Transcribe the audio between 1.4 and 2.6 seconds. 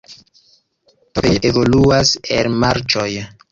evoluas el